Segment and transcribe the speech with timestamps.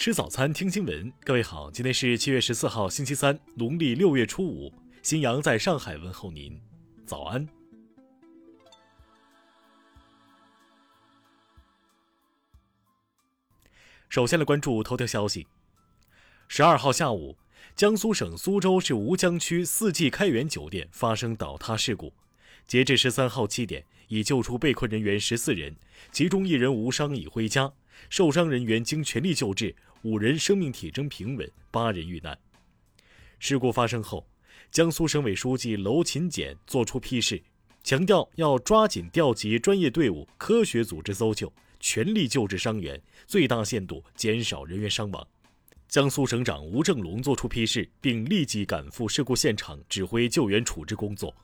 [0.00, 1.12] 吃早餐，听新闻。
[1.24, 4.72] 各位好，今天是七月十四号，星期三，农历六月初五。
[5.02, 6.58] 新阳在上海问候您，
[7.04, 7.46] 早安。
[14.08, 15.46] 首先来关注头条消息。
[16.48, 17.36] 十二号下午，
[17.76, 22.10] 江苏省苏州市吴江区四季开元酒店发生倒塌事故。
[22.66, 25.76] 截至十三号七点，已救出被困人员十四人，
[26.10, 27.70] 其中一人无伤已回家，
[28.08, 29.76] 受伤人员经全力救治。
[30.02, 32.38] 五人生命体征平稳，八人遇难。
[33.38, 34.26] 事故发生后，
[34.70, 37.42] 江苏省委书记娄勤俭作出批示，
[37.84, 45.26] 强调要抓紧调集专业队伍，科学组织搜救，全力救治伤员，最大限度减少人员伤亡。
[45.86, 51.34] 江苏省长吴正龙作出批示，并立即赶赴事故现场，指挥救援处置工作。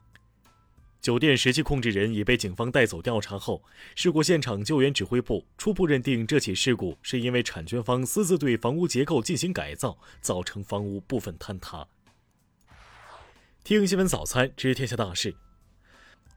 [1.07, 3.63] 酒店实际控制人已被警方带走调查后，
[3.95, 11.87] 事故现场救援指挥部初步认定这起事故是因为产权方私自对房屋结构进行改造，造成房屋部分坍塌。
[13.63, 15.37] 听新闻早餐知天下大事。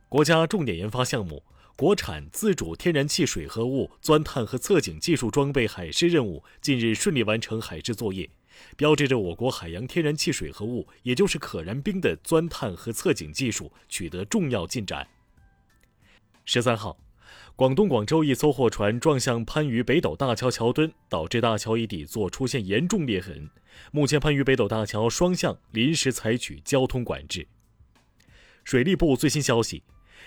[0.08, 1.44] 国家重点研发项目
[1.76, 8.30] “国产自主天然气水合物钻探和测井技术装备海试”任务近日顺利完成海试作业。
[8.76, 15.08] 标志着我国海洋天然气水合物，也就是可燃冰的钻探和测井技术取得重要进展。
[16.46, 16.98] 十三号，
[17.56, 23.50] 广东广州一艘货船撞向番禺北斗大桥桥墩，导致大桥一底座出现严重裂痕。
[23.92, 27.48] 目前，番禺北斗大桥双向临时采取交通管制。
[28.64, 29.84] 水利部最新消息，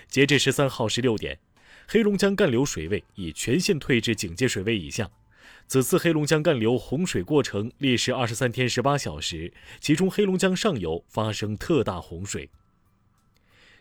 [0.07, 1.39] 截至十三号十六点，
[1.87, 5.09] 黑龙江干流水位已全线退至警戒水位以下。
[5.67, 12.49] 此次黑龙江干流洪水过程历时二十三天十八小时，其中黑龙江上游发生特大洪水。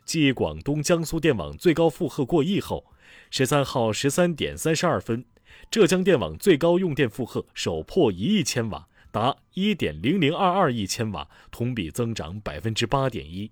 [0.05, 2.87] 继广东、江苏电网最高负荷过亿后，
[3.31, 5.25] 十三号十三点三十二分，
[5.71, 13.51] 浙江电网最高用电负荷首破一亿千瓦，达一点零零二二亿千瓦，同比增长百分之八点一。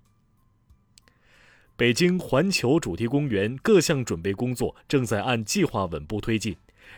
[1.77, 6.55] 北京环球主题公园各项准备工作正在按计划稳步推进。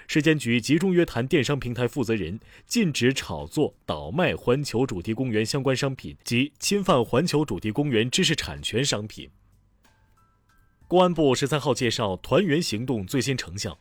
[0.07, 9.29] 市监局集中约谈电商平台负责人，禁止炒作、倒卖环球主题公园相关商品及侵犯环球主题公园知识产权商品。
[10.87, 13.79] 公安部十三号介绍团圆行动最新成效，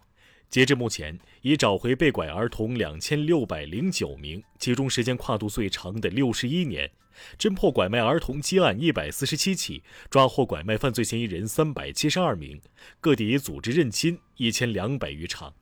[0.48, 6.90] 截至目前，已找回被拐儿童两千六百零九名，其中时间跨度最长的六十一年，
[7.36, 12.60] 侦破拐卖儿童积案一百四十七起，抓获拐卖犯罪嫌疑人三百七十二名，
[13.00, 15.52] 各地已组织认亲一千两百余场。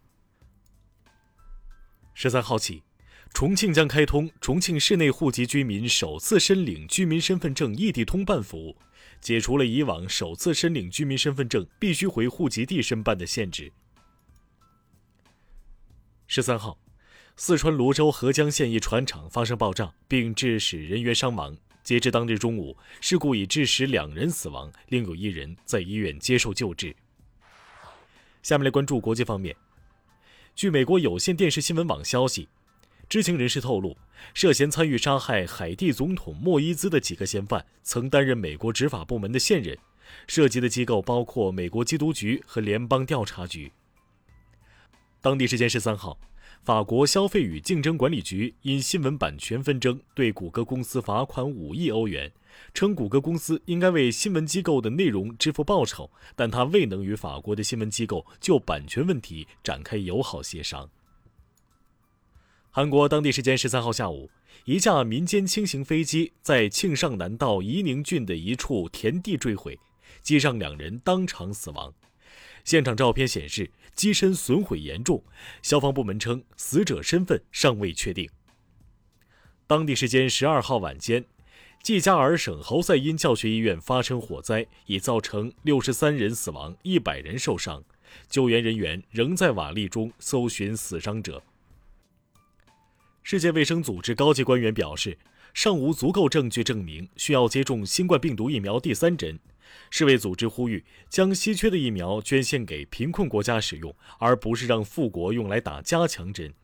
[2.14, 2.82] 十三号起，
[3.32, 8.76] 重庆将开通重庆市内户籍居民首次申领居民身份证异地通办服务，
[9.20, 13.72] 解除了以往首次申领居民身份证必须回户籍地申办的限制。
[16.26, 16.78] 十三号，
[17.36, 21.56] 四川泸州合江县一船厂发生爆炸，并致使人员伤亡。
[21.82, 26.94] 截至当日中午，事故已致使两人死亡，另有一人在医院接受救治。
[28.42, 29.56] 下面来关注国际方面。
[30.60, 32.46] 据美国有线电视新闻网消息，
[33.08, 33.96] 知情人士透露，
[34.34, 39.78] 涉嫌参与杀害海地总统莫伊兹的几个嫌犯曾担任美国执法部门的线人，
[40.26, 43.72] 涉及的机构包括美国缉毒局和联邦调查局。
[45.22, 46.20] 当地时间十三号，
[46.62, 52.30] 法国消费与竞争管理局因新闻版权纷争对谷歌公司罚款五亿欧元。
[52.74, 60.90] 称谷歌公司应该为新闻机构的内容支付报酬，但他未能与法国的新闻机构就版权问题展开友好协商。
[62.70, 64.30] 韩国当地时间十三号下午，
[64.66, 69.78] 一架民间轻型飞机在庆尚南道宜宁郡的一处田地坠毁，
[70.20, 71.94] 机上两人当场死亡。
[72.64, 75.22] 现场照片显示，机身损毁严重。
[75.62, 78.28] 消防部门称，死者身份尚未确定。
[79.66, 81.24] 当地时间十二号晚间。
[81.82, 87.82] 季加尔省侯赛因教学医院发生火灾，已造成六十三人死亡，一百人受伤。
[88.28, 91.42] 救援人员仍在瓦砾中搜寻死伤者。
[93.22, 95.16] 世界卫生组织高级官员表示，
[95.54, 99.38] 尚无足够证据证明需要接种新冠病毒疫苗第三针。
[99.90, 106.54] 世卫组织呼吁将稀缺的疫苗捐献给贫困国家使用，而不是让富国用来打加强针。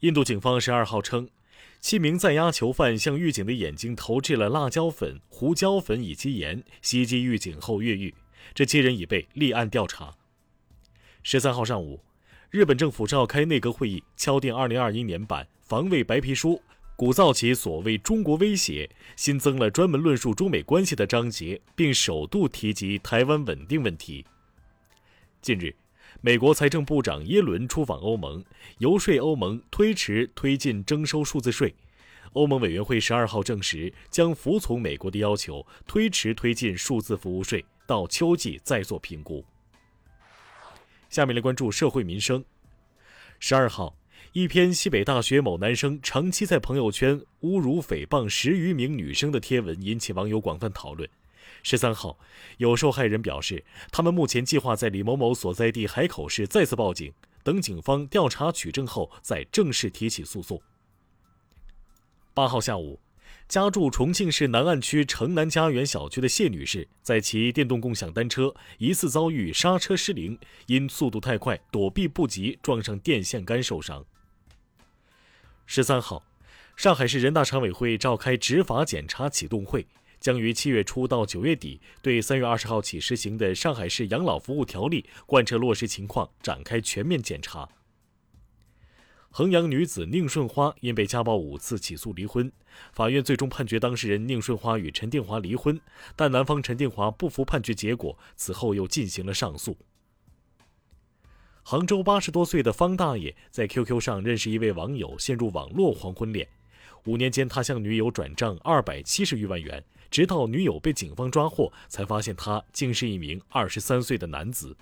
[0.00, 1.28] 印度警方十二号称。
[1.80, 8.12] 七名在押囚犯向狱警的眼睛投掷了辣椒粉、胡椒粉以及盐，袭击狱警后越狱。
[8.52, 10.16] 这七人已被立案调查。
[11.22, 12.02] 十三号上午，
[12.50, 16.60] 日本政府召开内阁会议，敲定二零二一年版防卫白皮书，
[16.98, 24.26] 鼓噪起所谓“中国威胁”，新增了专门论述中美关系的章节，并首度提及台湾稳定问题。
[25.40, 25.72] 近日。
[26.20, 28.44] 美国财政部长耶伦出访欧盟，
[28.78, 31.72] 游说欧盟推迟推进征收数字税。
[32.32, 39.44] 欧盟委员会十二号证实，将服从美国的要求，推迟推进数字服务税，到秋季再做评估。
[41.08, 42.44] 下面来关注社会民生。
[43.38, 43.94] 十二号，
[44.32, 51.08] 一篇西北大学某男生长期在朋友圈侮辱诽谤十余名女生的贴文引起网友广泛讨论。
[51.62, 52.18] 十三号，
[52.58, 57.10] 有受害人表示，他们目前计划在李某某所在地海口市再次报警，
[57.42, 60.60] 等警方调查取证后再正式提起诉讼。
[62.34, 63.00] 八号下午。
[63.46, 74.04] 家住重庆市南岸区城南家园小区的谢女士，在骑电动共享单车疑似遭遇刹车失灵，因速度太快躲避不及，撞上电线杆受伤。
[75.70, 76.24] 十三号，
[76.76, 79.86] 上海市人大常委会召开执法检查启动会，
[80.18, 87.68] 将于七月初到九月底对三月二十号起实行的上海市养老服务条例贯彻落实情况展开全面检查。
[89.28, 92.50] 衡阳女子宁顺花因被家暴五次起诉离婚，
[92.94, 95.78] 法院最终判决当事人宁顺花与陈定华离婚，
[96.16, 99.76] 但男方陈定华不服判决结果，此后又进行了上诉。
[101.70, 106.48] 杭州八十多岁的方大爷在 QQ 上认识一位网友，陷入网络黄昏恋。
[107.04, 114.74] 五年间，他向女友转账二百七十余万元，直到女友被警方抓获，才发现他竟是一名二十三岁的男子。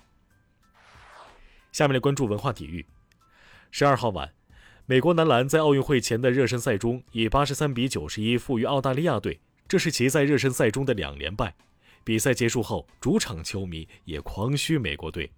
[1.73, 2.85] 下面来关注文化体育。
[3.69, 4.31] 十二号晚。
[4.85, 11.53] 美国男篮在奥运会前的热身赛中以八十三比九十一负于澳大利亚队，这是其在热身赛中的两连败。
[12.05, 15.29] 比赛结束后，主场球迷也狂嘘美国队。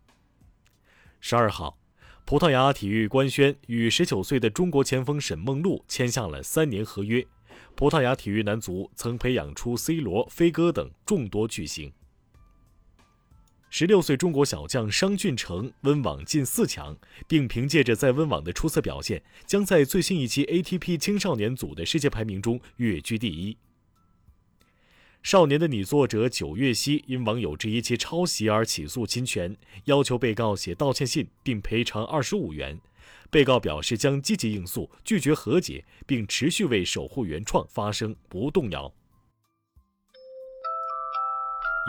[1.22, 1.78] 十二号，
[2.26, 7.26] 葡萄牙体育官宣与十九岁的中国前锋沈梦露签下了三年合约。
[7.76, 11.92] 葡萄牙体育男足曾培养出 C 罗、飞哥等众多巨星。
[13.70, 23.58] 十六岁中国小将商俊成温网进四强，并凭借着在温网的出色表现，将在最新一期 ATP 青少年组的世界排名中跃居第一。
[25.22, 29.56] 少年的女作者九月溪因网友质疑其抄袭而起诉侵权，
[29.86, 32.80] 要求被告写道歉信并赔偿二十五元。
[33.30, 38.92] 被告表示将积极应诉，拒绝和解，并持续为守护原创发声，不动摇。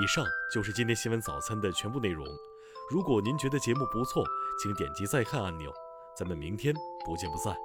[0.02, 2.26] 以上就是今天新闻早餐的全部内容。
[2.90, 4.24] 如果您觉得节目不错，
[4.62, 5.72] 请点击再看按钮。
[6.18, 6.74] 咱们明天
[7.06, 7.56] 不见不散。